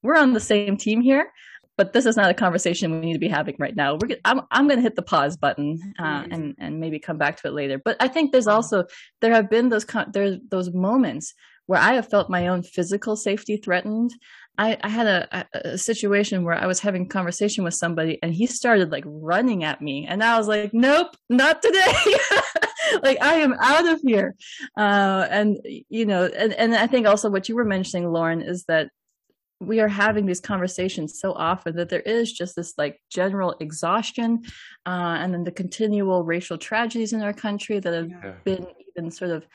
[0.02, 1.33] we're on the same team here,
[1.76, 3.98] but this is not a conversation we need to be having right now.
[4.00, 7.37] We're, I'm, I'm going to hit the pause button uh, and and maybe come back
[7.38, 7.79] to it later.
[7.85, 8.85] But I think there's also
[9.20, 11.35] there have been those con- there's those moments
[11.66, 14.12] where I have felt my own physical safety threatened.
[14.59, 18.33] I, I had a, a, situation where I was having a conversation with somebody and
[18.33, 20.07] he started like running at me.
[20.07, 21.92] And I was like, nope, not today.
[23.02, 24.35] like I am out of here.
[24.76, 25.59] Uh, and,
[25.90, 28.88] you know, and, and I think also what you were mentioning, Lauren, is that
[29.61, 34.42] we are having these conversations so often that there is just this like general exhaustion
[34.85, 38.35] uh, and then the continual racial tragedies in our country that have yeah.
[38.44, 39.46] been even sort of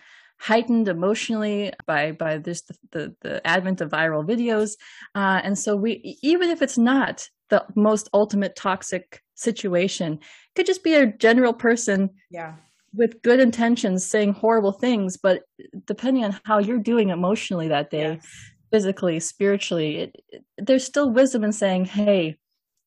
[0.42, 4.72] heightened emotionally by by this the, the, the advent of viral videos
[5.14, 10.20] uh, and so we even if it's not the most ultimate toxic situation
[10.56, 12.56] could just be a general person yeah
[12.94, 15.44] with good intentions saying horrible things but
[15.86, 18.28] depending on how you're doing emotionally that day yes.
[18.72, 22.36] physically spiritually it, it, there's still wisdom in saying hey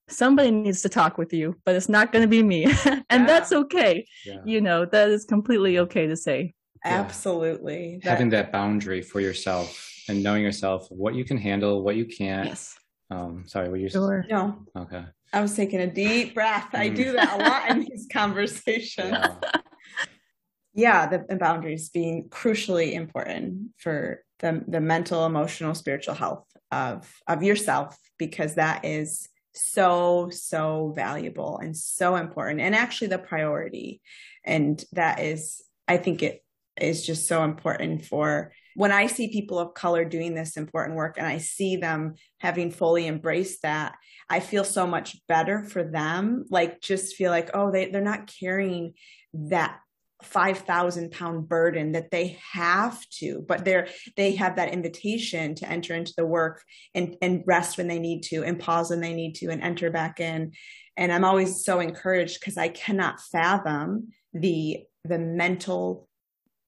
[0.09, 3.27] somebody needs to talk with you but it's not going to be me and yeah.
[3.27, 4.41] that's okay yeah.
[4.45, 6.53] you know that is completely okay to say
[6.85, 8.01] Absolutely.
[8.03, 12.05] That, Having that boundary for yourself and knowing yourself what you can handle, what you
[12.05, 12.49] can't.
[12.49, 12.77] Yes.
[13.11, 14.25] Um, sorry, what you sure.
[14.29, 14.65] No.
[14.77, 15.05] Okay.
[15.33, 16.69] I was taking a deep breath.
[16.75, 19.11] I do that a lot in these conversations.
[19.11, 19.37] Yeah,
[20.75, 27.13] yeah the, the, boundaries being crucially important for the, the mental, emotional, spiritual health of,
[27.27, 34.01] of yourself, because that is so, so valuable and so important and actually the priority.
[34.45, 36.45] And that is, I think it
[36.81, 41.17] is just so important for when I see people of color doing this important work
[41.17, 43.95] and I see them having fully embraced that,
[44.29, 46.45] I feel so much better for them.
[46.51, 48.95] Like, just feel like, oh, they, they're not carrying
[49.35, 49.79] that
[50.23, 55.95] 5,000 pound burden that they have to, but they're, they have that invitation to enter
[55.95, 56.63] into the work
[56.95, 59.91] and, and rest when they need to and pause when they need to and enter
[59.91, 60.53] back in.
[60.97, 66.09] And I'm always so encouraged because I cannot fathom the, the mental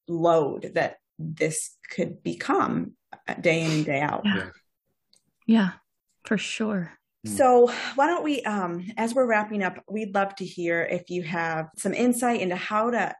[0.08, 2.92] load that this could become
[3.28, 4.22] uh, day in and day out.
[4.24, 4.48] Yeah,
[5.46, 5.70] yeah
[6.24, 6.92] for sure.
[7.24, 7.32] Hmm.
[7.32, 11.22] So, why don't we, um, as we're wrapping up, we'd love to hear if you
[11.22, 13.14] have some insight into how to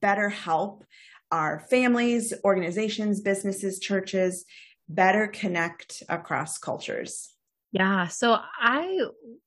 [0.00, 0.84] better help
[1.30, 4.44] our families, organizations, businesses, churches
[4.88, 7.32] better connect across cultures.
[7.72, 8.08] Yeah.
[8.08, 8.98] So I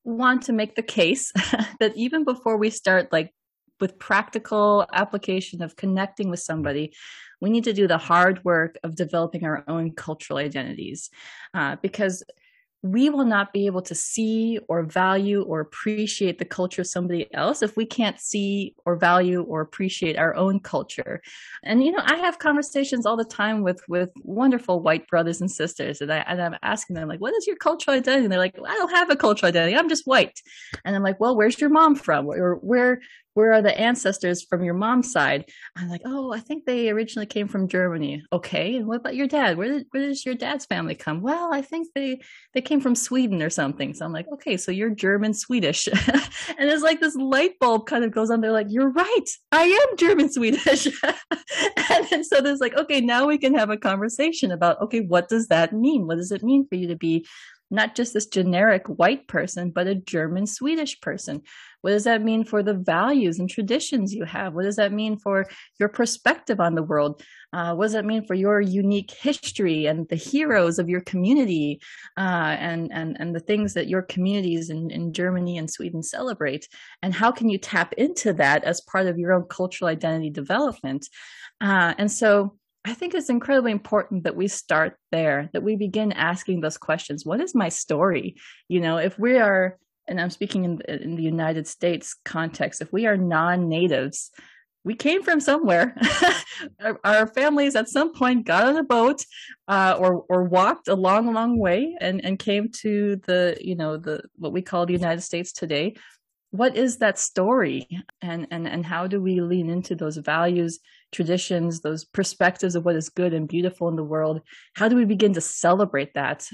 [0.06, 1.32] want to make the case
[1.80, 3.34] that even before we start like
[3.80, 6.94] with practical application of connecting with somebody,
[7.42, 11.10] we need to do the hard work of developing our own cultural identities
[11.54, 12.24] uh, because
[12.84, 17.34] we will not be able to see or value or appreciate the culture of somebody
[17.34, 21.22] else if we can't see or value or appreciate our own culture.
[21.64, 25.50] And you know, I have conversations all the time with with wonderful white brothers and
[25.50, 28.40] sisters, and I and I'm asking them like, "What is your cultural identity?" And they're
[28.40, 29.78] like, well, "I don't have a cultural identity.
[29.78, 30.42] I'm just white."
[30.84, 32.28] And I'm like, "Well, where's your mom from?
[32.28, 33.00] Or where
[33.34, 35.46] where are the ancestors from your mom's side?
[35.76, 38.24] I'm like, oh, I think they originally came from Germany.
[38.32, 39.58] Okay, and what about your dad?
[39.58, 41.22] Where did where does your dad's family come?
[41.22, 42.22] Well, I think they
[42.54, 43.94] they came from Sweden or something.
[43.94, 48.04] So I'm like, okay, so you're German Swedish, and it's like this light bulb kind
[48.04, 48.42] of goes on.
[48.42, 53.28] They're like, you're right, I am German Swedish, and then so there's like, okay, now
[53.28, 56.08] we can have a conversation about, okay, what does that mean?
[56.08, 57.26] What does it mean for you to be
[57.72, 61.42] not just this generic white person, but a German Swedish person?
[61.84, 64.54] What does that mean for the values and traditions you have?
[64.54, 65.46] What does that mean for
[65.82, 67.22] your perspective on the world?
[67.52, 71.82] Uh, what does that mean for your unique history and the heroes of your community
[72.18, 76.70] uh, and, and, and the things that your communities in, in Germany and Sweden celebrate?
[77.02, 81.10] And how can you tap into that as part of your own cultural identity development?
[81.60, 86.14] Uh, and so I think it's incredibly important that we start there, that we begin
[86.14, 87.26] asking those questions.
[87.26, 88.38] What is my story?
[88.70, 92.92] You know, if we are and I'm speaking in, in the United States context, if
[92.92, 94.32] we are non natives,
[94.84, 95.96] we came from somewhere.
[96.82, 99.24] our, our, families at some point got on a boat
[99.68, 103.98] uh, or or walked a long, long way and, and came to the you know
[103.98, 105.96] the what we call the United States today.
[106.52, 107.88] What is that story,
[108.22, 110.80] and and and how do we lean into those values,
[111.12, 114.42] traditions, those perspectives of what is good and beautiful in the world?
[114.76, 116.48] How do we begin to celebrate that?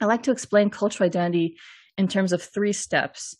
[0.00, 1.56] I like to explain cultural identity
[1.98, 3.36] in terms of three steps.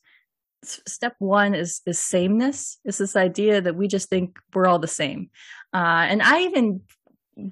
[0.65, 2.79] Step one is is sameness.
[2.85, 5.31] It's this idea that we just think we're all the same,
[5.73, 6.81] uh, and I even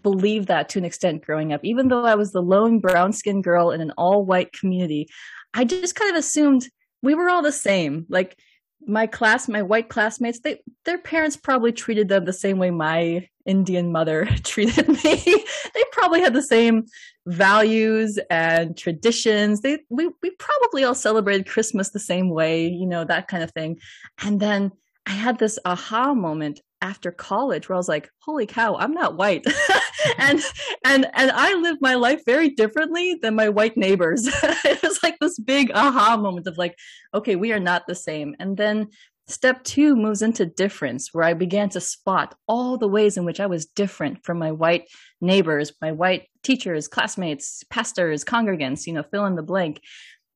[0.03, 1.61] believe that to an extent growing up.
[1.64, 5.09] Even though I was the lone brown skinned girl in an all white community,
[5.53, 6.69] I just kind of assumed
[7.03, 8.07] we were all the same.
[8.09, 8.38] Like
[8.87, 13.29] my class, my white classmates, they their parents probably treated them the same way my
[13.47, 15.44] Indian mother treated me.
[15.75, 16.85] they probably had the same
[17.27, 19.61] values and traditions.
[19.61, 23.53] They we we probably all celebrated Christmas the same way, you know, that kind of
[23.53, 23.79] thing.
[24.23, 24.73] And then
[25.07, 29.17] I had this aha moment after college where I was like, holy cow, I'm not
[29.17, 29.45] white.
[30.19, 30.40] and
[30.85, 34.27] and and I live my life very differently than my white neighbors.
[34.43, 36.77] it was like this big aha moment of like,
[37.14, 38.35] okay, we are not the same.
[38.38, 38.88] And then
[39.27, 43.40] Step two moves into difference, where I began to spot all the ways in which
[43.40, 44.87] I was different from my white
[45.23, 49.81] neighbors, my white teachers, classmates, pastors, congregants, you know, fill in the blank.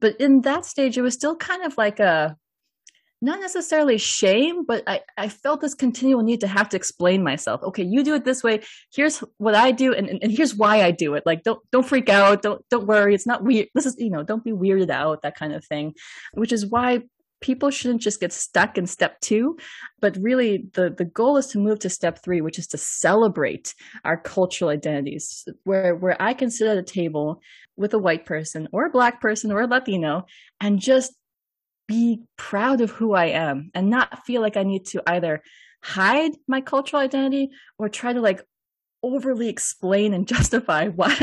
[0.00, 2.36] But in that stage, it was still kind of like a
[3.20, 7.62] not necessarily shame, but I, I felt this continual need to have to explain myself.
[7.62, 8.60] Okay, you do it this way.
[8.94, 11.24] Here's what I do, and, and, and here's why I do it.
[11.26, 12.42] Like, don't don't freak out.
[12.42, 13.14] Don't don't worry.
[13.14, 13.68] It's not weird.
[13.74, 15.22] This is you know, don't be weirded out.
[15.22, 15.94] That kind of thing,
[16.34, 17.02] which is why
[17.40, 19.56] people shouldn't just get stuck in step two
[20.00, 23.74] but really the the goal is to move to step three which is to celebrate
[24.04, 27.40] our cultural identities where where i can sit at a table
[27.76, 30.26] with a white person or a black person or a latino
[30.60, 31.14] and just
[31.88, 35.42] be proud of who i am and not feel like i need to either
[35.82, 38.44] hide my cultural identity or try to like
[39.02, 41.14] overly explain and justify why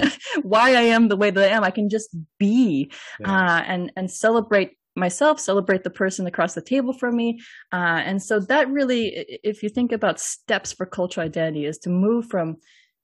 [0.41, 1.63] why I am the way that I am.
[1.63, 3.31] I can just be yeah.
[3.31, 7.41] uh, and and celebrate myself, celebrate the person across the table from me.
[7.71, 9.07] Uh, and so that really,
[9.43, 12.55] if you think about steps for cultural identity, is to move from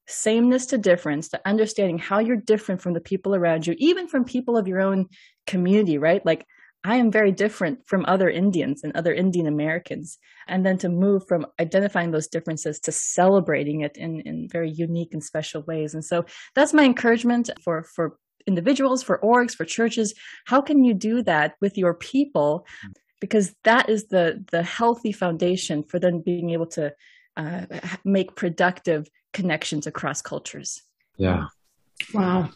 [0.07, 4.23] sameness to difference, to understanding how you're different from the people around you, even from
[4.23, 5.07] people of your own
[5.47, 6.25] community, right?
[6.25, 6.45] Like
[6.83, 10.17] I am very different from other Indians and other Indian Americans.
[10.47, 15.13] And then to move from identifying those differences to celebrating it in, in very unique
[15.13, 15.93] and special ways.
[15.93, 16.25] And so
[16.55, 18.17] that's my encouragement for, for
[18.47, 20.15] individuals, for orgs, for churches.
[20.45, 22.65] How can you do that with your people?
[23.19, 26.93] Because that is the, the healthy foundation for then being able to
[27.37, 27.65] uh,
[28.03, 30.81] make productive connections across cultures.
[31.17, 31.45] Yeah.
[32.13, 32.49] Wow.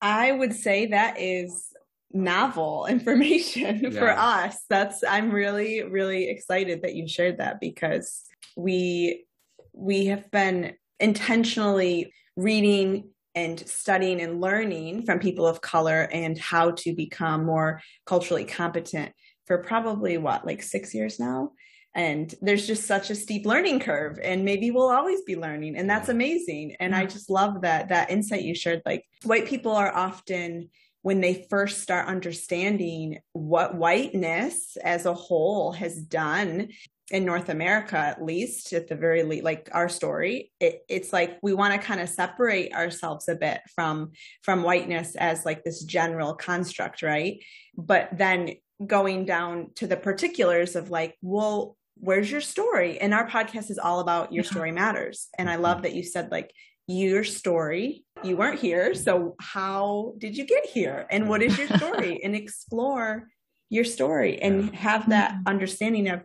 [0.00, 1.69] I would say that is
[2.12, 3.90] novel information yeah.
[3.90, 4.58] for us.
[4.68, 8.22] That's I'm really really excited that you shared that because
[8.56, 9.24] we
[9.72, 16.72] we have been intentionally reading and studying and learning from people of color and how
[16.72, 19.12] to become more culturally competent
[19.46, 21.52] for probably what like 6 years now
[21.94, 25.90] and there's just such a steep learning curve and maybe we'll always be learning and
[25.90, 27.08] that's amazing and i mm-hmm.
[27.08, 30.68] just love that that insight you shared like white people are often
[31.02, 36.68] when they first start understanding what whiteness as a whole has done
[37.10, 41.38] in North America, at least at the very least, like our story, it, it's like
[41.42, 45.82] we want to kind of separate ourselves a bit from from whiteness as like this
[45.82, 47.42] general construct, right?
[47.76, 48.54] But then
[48.86, 52.98] going down to the particulars of like, well, where's your story?
[52.98, 55.28] And our podcast is all about your story matters.
[55.36, 55.82] And I love mm-hmm.
[55.82, 56.52] that you said like
[56.86, 58.04] your story.
[58.22, 58.94] You weren't here.
[58.94, 61.06] So, how did you get here?
[61.10, 62.20] And what is your story?
[62.22, 63.28] and explore
[63.70, 65.42] your story and have that mm-hmm.
[65.46, 66.22] understanding of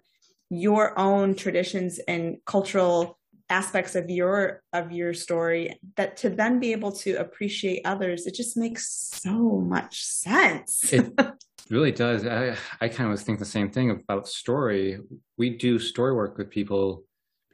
[0.50, 3.18] your own traditions and cultural
[3.50, 8.34] aspects of your of your story that to then be able to appreciate others it
[8.34, 11.14] just makes so much sense it
[11.70, 14.98] really does i i kind of think the same thing about story
[15.38, 17.04] we do story work with people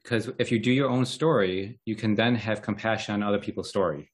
[0.01, 3.67] because if you do your own story you can then have compassion on other people's
[3.67, 4.09] story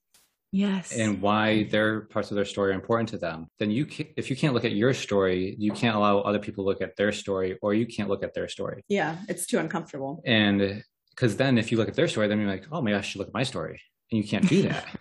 [0.51, 0.91] yes.
[0.91, 4.29] and why their parts of their story are important to them then you can, if
[4.29, 7.11] you can't look at your story you can't allow other people to look at their
[7.11, 8.83] story or you can't look at their story.
[8.87, 10.21] Yeah it's too uncomfortable.
[10.25, 13.01] And because then if you look at their story then you're like oh maybe i
[13.01, 13.81] should look at my story
[14.11, 14.85] and you can't do that.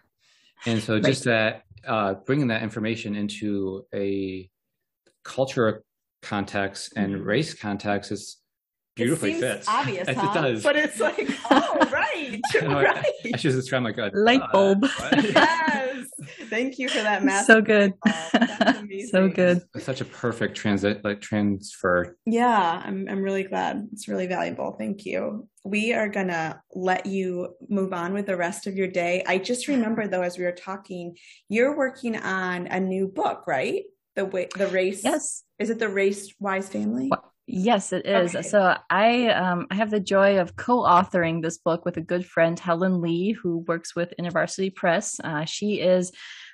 [0.64, 4.50] And so just that uh, bringing that information into a
[5.22, 5.84] culture
[6.22, 7.24] context and mm-hmm.
[7.24, 8.38] race context is
[8.96, 9.68] beautifully it fits.
[9.68, 10.30] Obvious, huh?
[10.30, 10.62] it does.
[10.62, 12.96] But it's like, oh, right, right.
[12.96, 14.84] I, I should just try my good light uh, bulb.
[14.84, 16.06] Uh, yes.
[16.48, 17.44] Thank you for that.
[17.46, 17.92] So good.
[19.10, 19.62] so good.
[19.74, 22.16] It's such a perfect transit, like transfer.
[22.24, 23.06] Yeah, I'm.
[23.08, 23.88] I'm really glad.
[23.92, 24.74] It's really valuable.
[24.78, 25.48] Thank you.
[25.64, 29.22] We are gonna let you move on with the rest of your day.
[29.26, 31.16] I just remember though, as we were talking,
[31.48, 33.82] you're working on a new book, right?
[34.14, 35.04] The way the race.
[35.04, 35.42] Yes.
[35.58, 37.08] Is it the race wise family?
[37.08, 37.24] What?
[37.46, 38.34] Yes, it is.
[38.34, 38.48] Okay.
[38.48, 42.58] So I um, I have the joy of co-authoring this book with a good friend,
[42.58, 45.20] Helen Lee, who works with InterVarsity Press.
[45.22, 46.10] Uh, she is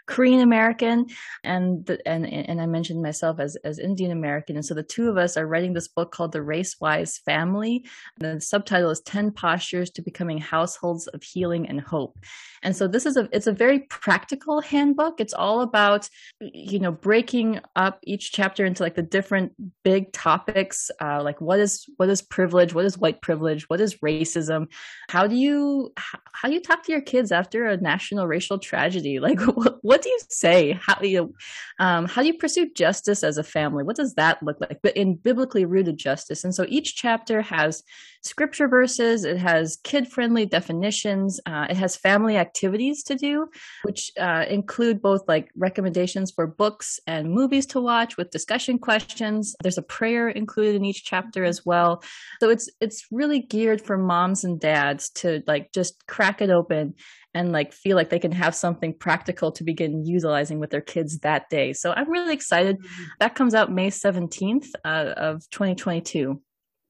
[0.07, 1.07] Korean American,
[1.45, 5.17] and and and I mentioned myself as as Indian American, and so the two of
[5.17, 7.85] us are writing this book called The Race Wise Family.
[8.19, 12.19] The subtitle is Ten Postures to Becoming Households of Healing and Hope.
[12.63, 15.21] And so this is a it's a very practical handbook.
[15.21, 16.09] It's all about
[16.41, 21.59] you know breaking up each chapter into like the different big topics, uh, like what
[21.59, 24.67] is what is privilege, what is white privilege, what is racism,
[25.09, 29.19] how do you how do you talk to your kids after a national racial tragedy,
[29.27, 30.73] like what, what do you say?
[30.81, 31.35] How do you
[31.79, 33.85] um, how do you pursue justice as a family?
[33.85, 34.79] What does that look like?
[34.83, 37.83] But in biblically rooted justice, and so each chapter has
[38.23, 43.49] scripture verses, it has kid friendly definitions, uh, it has family activities to do,
[43.83, 49.55] which uh, include both like recommendations for books and movies to watch with discussion questions.
[49.63, 52.03] There's a prayer included in each chapter as well.
[52.41, 56.95] So it's it's really geared for moms and dads to like just crack it open
[57.35, 61.21] and like feel like they can have something practical to begin utilizing with their kids
[61.21, 61.73] that day.
[61.73, 62.79] So I'm really excited.
[62.79, 63.03] Mm-hmm.
[63.21, 66.41] That comes out May 17th uh, of 2022.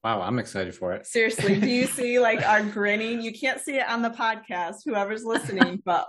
[0.03, 1.05] Wow, I'm excited for it.
[1.05, 3.21] Seriously, do you see like our grinning?
[3.21, 6.07] You can't see it on the podcast, whoever's listening, but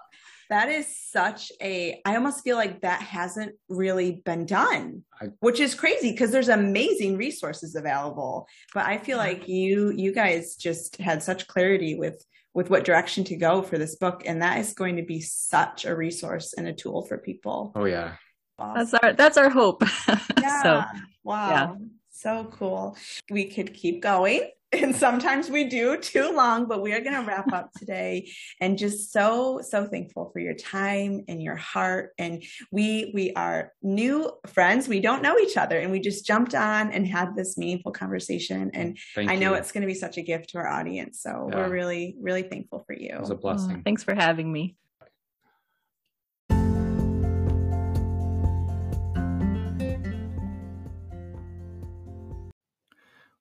[0.51, 5.61] that is such a I almost feel like that hasn't really been done, I, which
[5.61, 8.47] is crazy because there's amazing resources available.
[8.75, 12.25] But I feel like you you guys just had such clarity with
[12.55, 15.85] with what direction to go for this book and that is going to be such
[15.85, 17.73] a resource and a tool for people.
[17.75, 18.15] Oh yeah.
[18.59, 18.75] Awesome.
[18.75, 19.83] That's our that's our hope.
[20.41, 20.63] Yeah.
[20.63, 20.85] so,
[21.23, 21.51] wow.
[21.51, 21.75] Yeah
[22.11, 22.97] So cool.
[23.29, 24.51] We could keep going
[24.83, 28.79] and sometimes we do too long, but we are going to wrap up today and
[28.79, 32.13] just so, so thankful for your time and your heart.
[32.19, 34.89] And we, we are new friends.
[34.89, 38.71] We don't know each other and we just jumped on and had this meaningful conversation.
[38.75, 39.57] And Thank I know you.
[39.57, 41.21] it's going to be such a gift to our audience.
[41.21, 41.57] So yeah.
[41.57, 43.11] we're really, really thankful for you.
[43.15, 43.77] It was a blessing.
[43.79, 44.77] Oh, thanks for having me.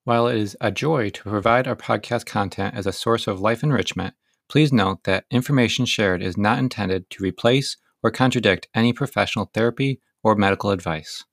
[0.06, 3.64] While it is a joy to provide our podcast content as a source of life
[3.64, 4.16] enrichment,
[4.50, 10.02] please note that information shared is not intended to replace or contradict any professional therapy
[10.22, 11.24] or medical advice.